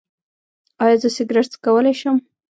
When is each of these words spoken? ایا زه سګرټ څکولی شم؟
ایا 0.83 0.95
زه 1.01 1.09
سګرټ 1.15 1.45
څکولی 1.53 1.93
شم؟ 1.99 2.17